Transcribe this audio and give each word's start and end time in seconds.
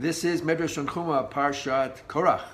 This 0.00 0.22
is 0.22 0.42
Medrash 0.42 0.80
Tanchuma 0.80 1.28
Parshat 1.28 1.96
Korach, 2.06 2.44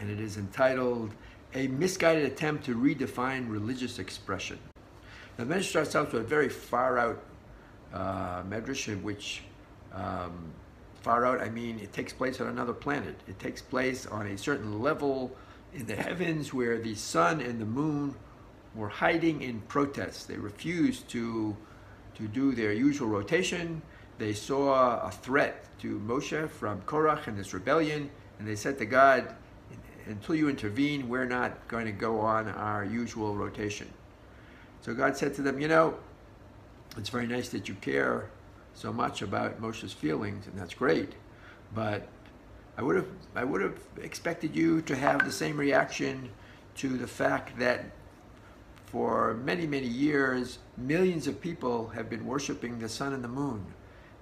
and 0.00 0.10
it 0.10 0.18
is 0.18 0.36
entitled 0.36 1.14
A 1.54 1.68
Misguided 1.68 2.24
Attempt 2.24 2.64
to 2.64 2.74
Redefine 2.74 3.48
Religious 3.48 4.00
Expression. 4.00 4.58
Now, 5.38 5.44
the 5.44 5.54
Medrash 5.54 5.66
starts 5.66 5.94
out 5.94 6.12
with 6.12 6.22
a 6.22 6.24
very 6.24 6.48
far 6.48 6.98
out 6.98 7.22
uh, 7.94 8.42
Medrash, 8.42 8.88
in 8.88 9.04
which 9.04 9.42
um, 9.94 10.50
far 11.00 11.24
out, 11.26 11.40
I 11.40 11.48
mean, 11.48 11.78
it 11.78 11.92
takes 11.92 12.12
place 12.12 12.40
on 12.40 12.48
another 12.48 12.72
planet. 12.72 13.14
It 13.28 13.38
takes 13.38 13.62
place 13.62 14.06
on 14.06 14.26
a 14.26 14.36
certain 14.36 14.82
level 14.82 15.30
in 15.72 15.86
the 15.86 15.94
heavens 15.94 16.52
where 16.52 16.76
the 16.76 16.96
sun 16.96 17.40
and 17.40 17.60
the 17.60 17.66
moon 17.66 18.16
were 18.74 18.88
hiding 18.88 19.42
in 19.42 19.60
protest. 19.68 20.26
They 20.26 20.38
refused 20.38 21.08
to, 21.10 21.56
to 22.16 22.26
do 22.26 22.50
their 22.50 22.72
usual 22.72 23.06
rotation 23.06 23.80
they 24.20 24.34
saw 24.34 25.00
a 25.00 25.10
threat 25.10 25.64
to 25.80 25.98
Moshe 26.00 26.48
from 26.50 26.82
Korach 26.82 27.26
and 27.26 27.38
his 27.38 27.54
rebellion, 27.54 28.10
and 28.38 28.46
they 28.46 28.54
said 28.54 28.76
to 28.78 28.84
God, 28.84 29.34
until 30.04 30.34
you 30.34 30.50
intervene, 30.50 31.08
we're 31.08 31.24
not 31.24 31.66
going 31.68 31.86
to 31.86 31.92
go 31.92 32.20
on 32.20 32.46
our 32.48 32.84
usual 32.84 33.34
rotation. 33.34 33.88
So 34.82 34.92
God 34.92 35.16
said 35.16 35.34
to 35.36 35.42
them, 35.42 35.58
you 35.58 35.68
know, 35.68 35.94
it's 36.98 37.08
very 37.08 37.26
nice 37.26 37.48
that 37.48 37.66
you 37.66 37.74
care 37.76 38.28
so 38.74 38.92
much 38.92 39.22
about 39.22 39.58
Moshe's 39.58 39.94
feelings, 39.94 40.46
and 40.46 40.58
that's 40.58 40.74
great, 40.74 41.14
but 41.74 42.06
I 42.76 42.82
would 42.82 42.96
have 42.96 43.08
I 43.34 43.44
would 43.44 43.62
have 43.62 43.78
expected 44.02 44.54
you 44.54 44.82
to 44.82 44.96
have 44.96 45.24
the 45.24 45.32
same 45.32 45.56
reaction 45.56 46.28
to 46.76 46.98
the 46.98 47.06
fact 47.06 47.58
that 47.58 47.86
for 48.86 49.34
many 49.34 49.66
many 49.66 49.86
years 49.86 50.58
millions 50.76 51.26
of 51.26 51.40
people 51.40 51.88
have 51.88 52.08
been 52.08 52.26
worshiping 52.26 52.78
the 52.78 52.88
sun 52.88 53.12
and 53.12 53.22
the 53.22 53.28
moon 53.28 53.64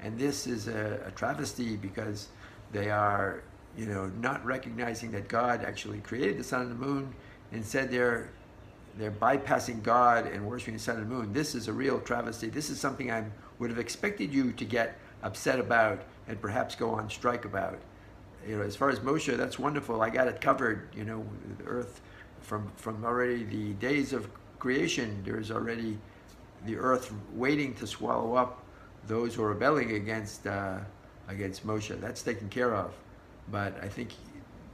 and 0.02 0.18
this 0.18 0.46
is 0.46 0.68
a, 0.68 1.00
a 1.06 1.10
travesty 1.12 1.76
because 1.76 2.28
they 2.72 2.90
are, 2.90 3.42
you 3.76 3.86
know, 3.86 4.06
not 4.20 4.44
recognizing 4.44 5.10
that 5.12 5.28
God 5.28 5.64
actually 5.64 6.00
created 6.00 6.38
the 6.38 6.44
sun 6.44 6.62
and 6.62 6.70
the 6.70 6.86
moon. 6.86 7.14
Instead, 7.52 7.90
they're 7.90 8.30
they're 8.96 9.10
bypassing 9.12 9.82
God 9.82 10.26
and 10.26 10.44
worshiping 10.44 10.74
the 10.74 10.80
sun 10.80 10.96
and 10.96 11.08
the 11.08 11.14
moon. 11.14 11.32
This 11.32 11.54
is 11.54 11.68
a 11.68 11.72
real 11.72 12.00
travesty. 12.00 12.48
This 12.48 12.68
is 12.68 12.80
something 12.80 13.12
I 13.12 13.24
would 13.60 13.70
have 13.70 13.78
expected 13.78 14.32
you 14.32 14.52
to 14.52 14.64
get 14.64 14.98
upset 15.22 15.60
about 15.60 16.02
and 16.26 16.40
perhaps 16.40 16.74
go 16.74 16.90
on 16.90 17.08
strike 17.08 17.44
about. 17.44 17.78
You 18.46 18.56
know, 18.56 18.62
as 18.62 18.74
far 18.74 18.90
as 18.90 18.98
Moshe, 19.00 19.36
that's 19.36 19.58
wonderful. 19.58 20.02
I 20.02 20.10
got 20.10 20.26
it 20.26 20.40
covered. 20.40 20.88
You 20.94 21.04
know, 21.04 21.24
the 21.58 21.64
earth 21.64 22.00
from 22.40 22.70
from 22.76 23.04
already 23.04 23.44
the 23.44 23.72
days 23.74 24.12
of 24.12 24.28
creation. 24.58 25.22
There's 25.24 25.50
already 25.50 25.98
the 26.66 26.76
earth 26.76 27.12
waiting 27.34 27.74
to 27.74 27.86
swallow 27.86 28.34
up 28.34 28.64
those 29.08 29.34
who 29.34 29.42
are 29.42 29.48
rebelling 29.48 29.92
against 29.92 30.46
uh, 30.46 30.78
against 31.28 31.66
Moshe. 31.66 31.98
That's 32.00 32.22
taken 32.22 32.48
care 32.48 32.74
of. 32.74 32.94
But 33.50 33.82
I 33.82 33.88
think 33.88 34.10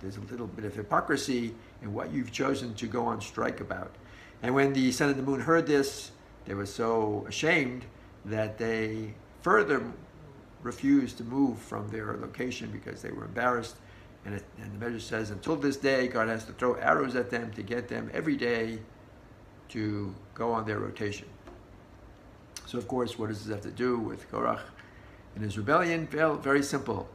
there's 0.00 0.16
a 0.16 0.20
little 0.20 0.46
bit 0.46 0.64
of 0.64 0.74
hypocrisy 0.74 1.54
in 1.82 1.92
what 1.94 2.12
you've 2.12 2.32
chosen 2.32 2.74
to 2.74 2.86
go 2.86 3.06
on 3.06 3.20
strike 3.20 3.60
about. 3.60 3.94
And 4.42 4.54
when 4.54 4.72
the 4.72 4.92
sun 4.92 5.08
and 5.08 5.18
the 5.18 5.22
moon 5.22 5.40
heard 5.40 5.66
this, 5.66 6.10
they 6.44 6.54
were 6.54 6.66
so 6.66 7.24
ashamed 7.28 7.84
that 8.26 8.58
they 8.58 9.14
further 9.42 9.82
refused 10.62 11.18
to 11.18 11.24
move 11.24 11.58
from 11.58 11.88
their 11.88 12.16
location 12.16 12.70
because 12.70 13.02
they 13.02 13.10
were 13.10 13.24
embarrassed. 13.24 13.76
And, 14.24 14.34
it, 14.34 14.44
and 14.58 14.78
the 14.78 14.84
Medrash 14.84 15.02
says, 15.02 15.30
until 15.30 15.56
this 15.56 15.76
day, 15.76 16.08
God 16.08 16.28
has 16.28 16.44
to 16.46 16.52
throw 16.52 16.74
arrows 16.74 17.14
at 17.14 17.30
them 17.30 17.52
to 17.52 17.62
get 17.62 17.88
them 17.88 18.10
every 18.14 18.36
day 18.36 18.78
to 19.70 20.14
go 20.34 20.52
on 20.52 20.66
their 20.66 20.78
rotation. 20.78 21.28
So, 22.66 22.78
of 22.78 22.88
course, 22.88 23.18
what 23.18 23.28
does 23.28 23.44
this 23.44 23.54
have 23.54 23.62
to 23.62 23.70
do 23.70 23.98
with 23.98 24.30
Korach 24.30 24.60
and 25.34 25.44
his 25.44 25.58
rebellion? 25.58 26.06
Very 26.06 26.62
simple. 26.62 27.08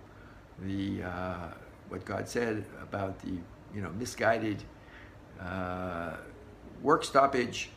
The 0.60 1.04
uh, 1.04 1.48
what 1.90 2.06
God 2.06 2.28
said 2.28 2.66
about 2.82 3.20
the 3.20 3.32
you 3.74 3.82
know 3.82 3.90
misguided 3.98 4.64
uh, 5.42 6.18
work 6.82 7.04
stoppage 7.04 7.70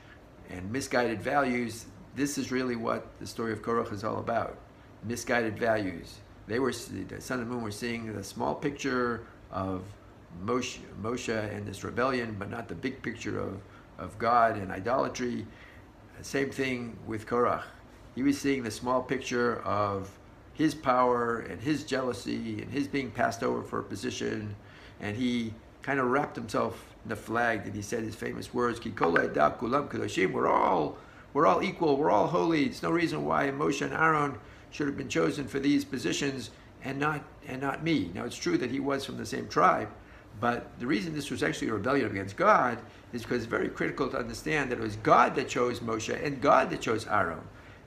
and 0.50 0.70
misguided 0.70 1.22
values. 1.22 1.86
This 2.14 2.36
is 2.36 2.52
really 2.52 2.76
what 2.76 3.06
the 3.20 3.26
story 3.26 3.52
of 3.52 3.62
Korach 3.62 3.92
is 3.92 4.04
all 4.04 4.18
about. 4.18 4.58
Misguided 5.04 5.58
values. 5.58 6.18
They 6.46 6.58
were 6.58 6.72
the 6.72 7.20
sun 7.20 7.40
and 7.40 7.48
moon 7.48 7.62
were 7.62 7.70
seeing 7.70 8.12
the 8.12 8.22
small 8.22 8.54
picture 8.54 9.26
of 9.50 9.82
Moshe, 10.44 10.78
Moshe 11.02 11.54
and 11.54 11.66
this 11.66 11.84
rebellion, 11.84 12.36
but 12.38 12.50
not 12.50 12.68
the 12.68 12.74
big 12.74 13.02
picture 13.02 13.38
of, 13.38 13.60
of 13.98 14.18
God 14.18 14.56
and 14.56 14.70
idolatry. 14.70 15.46
Same 16.22 16.50
thing 16.50 16.96
with 17.06 17.26
Korach. 17.26 17.64
He 18.14 18.22
was 18.22 18.38
seeing 18.38 18.62
the 18.62 18.70
small 18.70 19.02
picture 19.02 19.60
of 19.62 20.10
his 20.54 20.74
power 20.74 21.40
and 21.40 21.60
his 21.60 21.84
jealousy 21.84 22.62
and 22.62 22.70
his 22.70 22.86
being 22.86 23.10
passed 23.10 23.42
over 23.42 23.62
for 23.62 23.80
a 23.80 23.82
position, 23.82 24.54
and 25.00 25.16
he 25.16 25.52
kind 25.82 25.98
of 25.98 26.06
wrapped 26.06 26.36
himself 26.36 26.94
in 27.02 27.08
the 27.08 27.16
flag 27.16 27.66
and 27.66 27.74
he 27.74 27.82
said 27.82 28.04
his 28.04 28.14
famous 28.14 28.54
words, 28.54 28.80
We're 28.84 30.48
all 30.48 30.98
we're 31.34 31.46
all 31.46 31.62
equal, 31.62 31.96
we're 31.96 32.10
all 32.10 32.26
holy. 32.26 32.64
It's 32.64 32.82
no 32.82 32.90
reason 32.90 33.24
why 33.24 33.50
Moshe 33.50 33.80
and 33.80 33.94
Aaron 33.94 34.38
should 34.70 34.86
have 34.86 34.96
been 34.96 35.08
chosen 35.08 35.48
for 35.48 35.58
these 35.58 35.84
positions 35.84 36.50
and 36.84 36.98
not 36.98 37.24
and 37.48 37.60
not 37.60 37.82
me. 37.82 38.10
Now 38.14 38.24
it's 38.24 38.36
true 38.36 38.58
that 38.58 38.70
he 38.70 38.80
was 38.80 39.04
from 39.04 39.16
the 39.16 39.26
same 39.26 39.48
tribe, 39.48 39.88
but 40.42 40.76
the 40.80 40.88
reason 40.88 41.14
this 41.14 41.30
was 41.30 41.44
actually 41.44 41.68
a 41.68 41.74
rebellion 41.74 42.10
against 42.10 42.36
God 42.36 42.78
is 43.12 43.22
because 43.22 43.44
it's 43.44 43.46
very 43.46 43.68
critical 43.68 44.08
to 44.08 44.18
understand 44.18 44.72
that 44.72 44.78
it 44.78 44.82
was 44.82 44.96
God 44.96 45.36
that 45.36 45.48
chose 45.48 45.78
Moshe 45.78 46.20
and 46.20 46.40
God 46.40 46.68
that 46.70 46.80
chose 46.80 47.06
Aaron. 47.06 47.38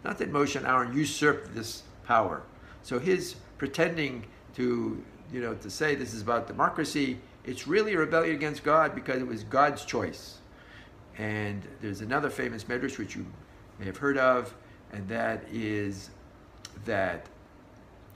Not 0.06 0.18
that 0.20 0.32
Moshe 0.32 0.56
and 0.56 0.66
Aaron 0.66 0.96
usurped 0.96 1.54
this 1.54 1.84
power. 2.06 2.44
So 2.82 2.98
his 2.98 3.36
pretending 3.58 4.26
to, 4.56 5.04
you 5.34 5.42
know, 5.42 5.54
to 5.56 5.70
say 5.70 5.96
this 5.96 6.14
is 6.14 6.22
about 6.22 6.48
democracy, 6.48 7.18
it's 7.44 7.68
really 7.68 7.94
a 7.94 7.98
rebellion 7.98 8.38
against 8.38 8.64
God 8.64 8.96
because 8.96 9.22
it 9.22 9.28
was 9.28 9.44
God's 9.44 9.84
choice. 9.84 10.38
And 11.18 11.62
there's 11.82 12.00
another 12.00 12.30
famous 12.30 12.64
medrash 12.64 12.98
which 12.98 13.18
you 13.18 13.26
may 13.80 13.86
have 13.86 13.98
heard 13.98 14.18
of, 14.18 14.56
and 14.94 15.06
that 15.10 15.44
is 15.52 16.10
that 16.86 17.26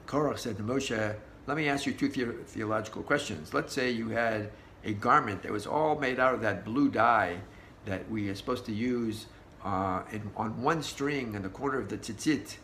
Korach 0.08 0.40
said 0.40 0.56
to 0.56 0.64
Moshe, 0.64 1.14
let 1.50 1.58
me 1.58 1.68
ask 1.68 1.88
you 1.88 1.94
two 1.94 2.08
the- 2.08 2.44
theological 2.46 3.02
questions. 3.02 3.56
Let's 3.56 3.74
say 3.74 3.90
you 3.90 4.10
had 4.10 4.52
a 4.86 4.94
garment 4.94 5.42
that 5.42 5.52
was 5.52 5.66
all 5.66 5.98
made 5.98 6.20
out 6.20 6.36
of 6.36 6.42
that 6.42 6.64
blue 6.64 6.90
dye 6.92 7.38
that 7.86 8.08
we 8.08 8.30
are 8.30 8.36
supposed 8.36 8.68
to 8.68 8.72
use 8.72 9.26
uh, 9.66 10.04
in, 10.12 10.30
on 10.38 10.62
one 10.62 10.84
string 10.84 11.34
in 11.34 11.42
the 11.42 11.50
corner 11.50 11.80
of 11.80 11.90
the 11.90 11.98
tzitzit, 11.98 12.58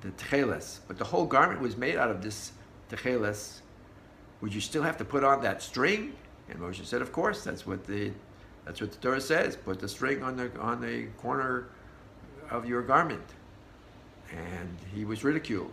the 0.00 0.08
tcheles. 0.12 0.78
But 0.88 0.96
the 0.96 1.04
whole 1.04 1.26
garment 1.26 1.60
was 1.60 1.76
made 1.76 1.96
out 1.96 2.10
of 2.10 2.22
this 2.22 2.52
tcheles. 2.90 3.60
Would 4.40 4.54
you 4.54 4.60
still 4.62 4.82
have 4.82 4.96
to 4.96 5.04
put 5.04 5.22
on 5.22 5.42
that 5.42 5.62
string? 5.62 6.14
And 6.48 6.58
Moshe 6.58 6.82
said, 6.86 7.02
of 7.02 7.12
course, 7.12 7.44
that's 7.44 7.66
what 7.66 7.86
the 7.86 8.10
that's 8.64 8.80
what 8.80 8.90
the 8.90 8.98
Torah 8.98 9.20
says. 9.20 9.54
Put 9.54 9.80
the 9.80 9.88
string 9.88 10.22
on 10.22 10.38
the 10.38 10.50
on 10.58 10.80
the 10.80 11.08
corner 11.18 11.68
of 12.50 12.66
your 12.66 12.80
garment. 12.80 13.28
And 14.32 14.78
he 14.94 15.04
was 15.04 15.24
ridiculed. 15.24 15.72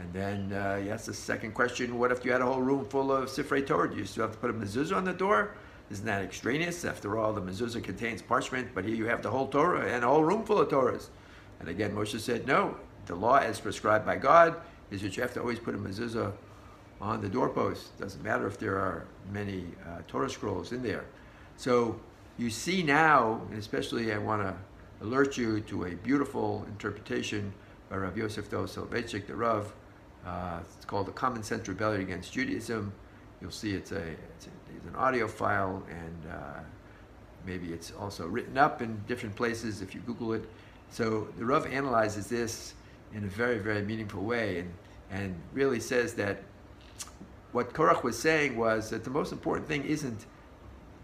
And 0.00 0.12
then 0.14 0.52
uh, 0.52 0.78
he 0.78 0.90
asked 0.90 1.06
the 1.06 1.14
second 1.14 1.52
question, 1.52 1.98
what 1.98 2.10
if 2.10 2.24
you 2.24 2.32
had 2.32 2.40
a 2.40 2.46
whole 2.46 2.62
room 2.62 2.84
full 2.86 3.12
of 3.12 3.28
Sifrei 3.28 3.66
Torah? 3.66 3.90
Do 3.90 3.96
you 3.96 4.06
still 4.06 4.24
have 4.24 4.32
to 4.32 4.38
put 4.38 4.50
a 4.50 4.54
mezuzah 4.54 4.96
on 4.96 5.04
the 5.04 5.12
door? 5.12 5.54
Isn't 5.90 6.06
that 6.06 6.22
extraneous? 6.22 6.84
After 6.84 7.18
all, 7.18 7.32
the 7.32 7.42
mezuzah 7.42 7.82
contains 7.84 8.22
parchment, 8.22 8.68
but 8.74 8.84
here 8.84 8.94
you 8.94 9.06
have 9.06 9.22
the 9.22 9.30
whole 9.30 9.48
Torah 9.48 9.86
and 9.86 10.02
a 10.02 10.06
whole 10.06 10.24
room 10.24 10.44
full 10.44 10.58
of 10.58 10.68
Torahs. 10.68 11.08
And 11.58 11.68
again, 11.68 11.94
Moshe 11.94 12.18
said, 12.18 12.46
no, 12.46 12.76
the 13.06 13.14
law 13.14 13.38
as 13.38 13.60
prescribed 13.60 14.06
by 14.06 14.16
God 14.16 14.56
is 14.90 15.02
that 15.02 15.16
you 15.16 15.22
have 15.22 15.34
to 15.34 15.40
always 15.40 15.58
put 15.58 15.74
a 15.74 15.78
mezuzah 15.78 16.32
on 17.00 17.20
the 17.20 17.28
doorpost. 17.28 17.98
Doesn't 17.98 18.22
matter 18.22 18.46
if 18.46 18.58
there 18.58 18.78
are 18.78 19.06
many 19.32 19.66
uh, 19.86 19.98
Torah 20.08 20.30
scrolls 20.30 20.72
in 20.72 20.82
there. 20.82 21.04
So 21.56 21.98
you 22.38 22.48
see 22.48 22.82
now, 22.82 23.42
and 23.50 23.58
especially 23.58 24.12
I 24.12 24.18
want 24.18 24.42
to 24.42 24.56
alert 25.02 25.36
you 25.36 25.60
to 25.60 25.84
a 25.84 25.90
beautiful 25.90 26.64
interpretation 26.68 27.52
by 27.90 27.96
Rav 27.96 28.16
Yosef 28.16 28.48
Dov 28.48 28.70
Soloveitchik, 28.70 29.26
the 29.26 29.34
Rav, 29.34 29.72
uh, 30.26 30.60
it's 30.76 30.84
called 30.84 31.06
the 31.06 31.12
Common 31.12 31.42
Sense 31.42 31.66
Rebellion 31.68 32.02
Against 32.02 32.32
Judaism. 32.32 32.92
You'll 33.40 33.50
see 33.50 33.72
it's, 33.72 33.92
a, 33.92 33.96
it's, 33.96 34.46
a, 34.46 34.50
it's 34.76 34.86
an 34.86 34.96
audio 34.96 35.26
file, 35.26 35.82
and 35.88 36.32
uh, 36.32 36.60
maybe 37.46 37.72
it's 37.72 37.92
also 37.98 38.26
written 38.26 38.58
up 38.58 38.82
in 38.82 39.00
different 39.08 39.34
places 39.34 39.80
if 39.80 39.94
you 39.94 40.00
Google 40.02 40.34
it. 40.34 40.44
So 40.90 41.28
the 41.38 41.44
Rav 41.44 41.66
analyzes 41.66 42.26
this 42.26 42.74
in 43.14 43.24
a 43.24 43.28
very, 43.28 43.58
very 43.58 43.82
meaningful 43.82 44.22
way, 44.22 44.58
and, 44.58 44.72
and 45.10 45.34
really 45.52 45.80
says 45.80 46.14
that 46.14 46.42
what 47.52 47.72
Korach 47.72 48.02
was 48.02 48.18
saying 48.18 48.56
was 48.56 48.90
that 48.90 49.04
the 49.04 49.10
most 49.10 49.32
important 49.32 49.66
thing 49.66 49.84
isn't 49.84 50.26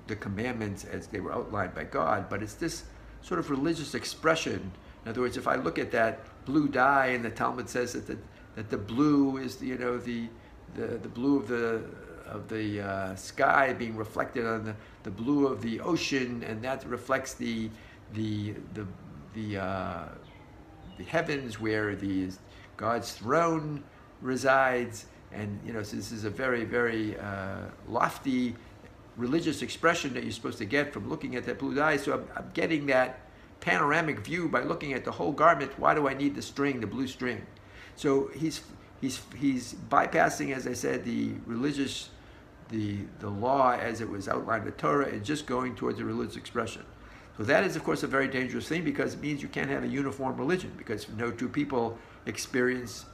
the 0.07 0.17
commandments 0.17 0.85
as 0.85 1.09
they 1.09 1.21
were 1.21 1.33
outlined 1.33 1.75
by 1.75 1.85
God, 1.85 2.29
but 2.29 2.43
it's 2.43 2.55
this 2.55 2.85
sort 3.23 3.41
of 3.41 3.51
religious 3.51 3.95
expression. 3.95 4.73
In 5.05 5.11
other 5.11 5.21
words, 5.21 5.37
if 5.37 5.49
I 5.49 5.57
look 5.57 5.79
at 5.79 5.91
that 5.93 6.21
blue 6.45 6.69
dye, 6.69 7.07
and 7.07 7.25
the 7.25 7.31
Talmud 7.31 7.69
says 7.69 7.95
that 7.95 8.07
the 8.07 8.19
that 8.57 8.69
the 8.69 8.79
blue 8.79 9.37
is 9.37 9.63
you 9.63 9.79
know 9.79 9.99
the 9.99 10.29
the, 10.75 10.99
the 10.99 11.09
blue 11.09 11.39
of 11.39 11.47
the 11.47 11.85
of 12.27 12.49
the 12.49 12.81
uh, 12.81 13.15
sky 13.15 13.73
being 13.73 13.97
reflected 13.97 14.45
on 14.45 14.65
the, 14.65 14.75
the 15.05 15.11
blue 15.11 15.47
of 15.47 15.63
the 15.63 15.79
ocean, 15.81 16.43
and 16.43 16.61
that 16.63 16.85
reflects 16.87 17.35
the 17.35 17.71
the 18.15 18.55
the 18.75 18.85
the, 19.35 19.59
uh, 19.59 20.09
the 20.97 21.05
heavens 21.05 21.61
where 21.61 21.95
the 21.95 22.31
God's 22.77 23.13
throne 23.13 23.85
resides, 24.23 25.07
And, 25.33 25.61
you 25.65 25.73
know, 25.73 25.83
so 25.83 25.97
this 25.97 26.13
is 26.13 26.25
a 26.25 26.31
very, 26.31 26.65
very 26.65 27.19
uh, 27.19 27.67
lofty 27.89 28.55
religious 29.17 29.63
expression 29.63 30.15
that 30.15 30.23
you're 30.23 30.33
supposed 30.33 30.59
to 30.59 30.65
get 30.65 30.93
from 30.93 31.09
looking 31.09 31.37
at 31.37 31.45
that 31.45 31.59
blue 31.59 31.75
dye. 31.75 31.97
So 31.97 32.15
I'm, 32.15 32.27
I'm 32.37 32.51
getting 32.55 32.87
that 32.87 33.21
panoramic 33.61 34.21
view 34.21 34.49
by 34.49 34.63
looking 34.63 34.93
at 34.93 35.05
the 35.05 35.13
whole 35.13 35.33
garment. 35.33 35.79
Why 35.79 35.95
do 35.95 36.09
I 36.09 36.15
need 36.15 36.35
the 36.35 36.43
string, 36.43 36.81
the 36.81 36.87
blue 36.87 37.07
string? 37.07 37.47
So 37.97 38.31
he's 38.35 38.61
he's 39.01 39.21
he's 39.37 39.75
bypassing, 39.91 40.55
as 40.55 40.67
I 40.67 40.75
said, 40.75 41.05
the 41.05 41.33
religious, 41.47 42.11
the 42.69 42.99
the 43.19 43.29
law 43.29 43.73
as 43.73 44.01
it 44.01 44.09
was 44.09 44.29
outlined 44.29 44.65
in 44.65 44.71
the 44.71 44.77
Torah, 44.77 45.09
and 45.09 45.25
just 45.25 45.47
going 45.47 45.75
towards 45.75 45.99
a 45.99 46.05
religious 46.05 46.37
expression. 46.37 46.83
So 47.37 47.43
that 47.45 47.65
is, 47.65 47.77
of 47.77 47.85
course, 47.85 48.03
a 48.03 48.07
very 48.07 48.29
dangerous 48.29 48.67
thing 48.67 48.83
because 48.83 49.15
it 49.15 49.21
means 49.21 49.43
you 49.43 49.49
can't 49.49 49.69
have 49.69 49.85
a 49.85 49.89
uniform 49.89 50.37
religion 50.39 50.73
because 50.79 51.07
no 51.11 51.31
two 51.31 51.49
people 51.49 51.99
experience 52.25 53.05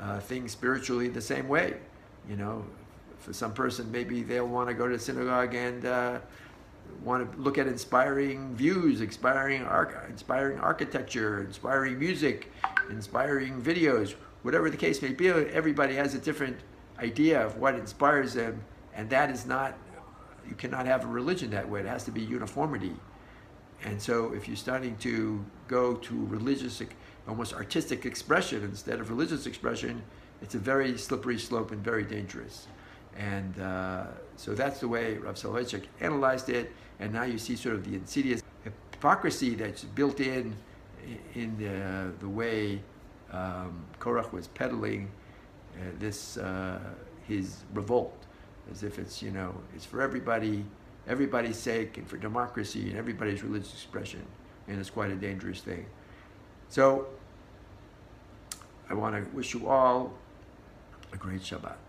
uh, 0.00 0.18
things 0.20 0.52
spiritually 0.52 1.08
the 1.08 1.20
same 1.20 1.46
way. 1.48 1.76
You 2.28 2.36
know, 2.36 2.64
for 3.18 3.32
some 3.32 3.52
person, 3.52 3.90
maybe 3.92 4.22
they'll 4.22 4.48
want 4.48 4.68
to 4.68 4.74
go 4.74 4.86
to 4.88 4.96
the 4.96 5.02
synagogue 5.02 5.54
and 5.54 5.84
uh, 5.84 6.18
want 7.02 7.32
to 7.32 7.38
look 7.38 7.58
at 7.58 7.66
inspiring 7.66 8.54
views, 8.54 9.00
inspiring 9.00 9.62
arch- 9.62 9.94
inspiring 10.08 10.58
architecture, 10.58 11.42
inspiring 11.42 11.98
music, 11.98 12.50
inspiring 12.90 13.62
videos, 13.62 14.14
whatever 14.42 14.70
the 14.70 14.76
case 14.76 15.00
may 15.02 15.12
be. 15.12 15.28
Everybody 15.28 15.94
has 15.94 16.14
a 16.14 16.18
different 16.18 16.58
idea 16.98 17.44
of 17.44 17.56
what 17.58 17.74
inspires 17.74 18.34
them, 18.34 18.62
and 18.94 19.08
that 19.10 19.30
is 19.30 19.46
not. 19.46 19.78
You 20.48 20.54
cannot 20.54 20.86
have 20.86 21.04
a 21.04 21.08
religion 21.08 21.50
that 21.50 21.68
way. 21.68 21.80
It 21.80 21.86
has 21.86 22.04
to 22.04 22.12
be 22.12 22.22
uniformity. 22.22 22.94
And 23.84 24.00
so, 24.00 24.32
if 24.32 24.48
you're 24.48 24.56
starting 24.56 24.96
to 24.98 25.44
go 25.68 25.94
to 25.94 26.26
religious, 26.26 26.82
almost 27.28 27.52
artistic 27.52 28.06
expression 28.06 28.62
instead 28.64 29.00
of 29.00 29.10
religious 29.10 29.46
expression, 29.46 30.02
it's 30.42 30.54
a 30.54 30.58
very 30.58 30.96
slippery 30.98 31.38
slope 31.38 31.72
and 31.72 31.82
very 31.82 32.04
dangerous. 32.04 32.68
And 33.18 33.58
uh, 33.60 34.04
so 34.36 34.54
that's 34.54 34.80
the 34.80 34.88
way 34.88 35.16
Rav 35.16 35.36
Soloveitchik 35.36 35.84
analyzed 36.00 36.48
it. 36.48 36.72
And 37.00 37.12
now 37.12 37.24
you 37.24 37.38
see 37.38 37.56
sort 37.56 37.76
of 37.76 37.84
the 37.84 37.94
insidious 37.94 38.42
hypocrisy 38.64 39.54
that's 39.54 39.84
built 39.84 40.20
in 40.20 40.56
in 41.34 41.56
the, 41.56 42.12
the 42.18 42.28
way 42.28 42.80
um, 43.32 43.84
Korach 44.00 44.32
was 44.32 44.48
peddling 44.48 45.10
uh, 45.76 45.84
this 45.98 46.36
uh, 46.36 46.78
his 47.28 47.64
revolt, 47.74 48.16
as 48.70 48.82
if 48.82 48.98
it's 48.98 49.22
you 49.22 49.30
know 49.30 49.54
it's 49.74 49.84
for 49.84 50.00
everybody, 50.00 50.64
everybody's 51.06 51.56
sake, 51.56 51.98
and 51.98 52.08
for 52.08 52.16
democracy 52.16 52.88
and 52.88 52.98
everybody's 52.98 53.42
religious 53.42 53.72
expression, 53.72 54.22
and 54.68 54.80
it's 54.80 54.90
quite 54.90 55.10
a 55.10 55.16
dangerous 55.16 55.60
thing. 55.60 55.86
So 56.68 57.06
I 58.88 58.94
want 58.94 59.14
to 59.16 59.36
wish 59.36 59.54
you 59.54 59.68
all 59.68 60.12
a 61.12 61.16
great 61.16 61.40
Shabbat. 61.40 61.85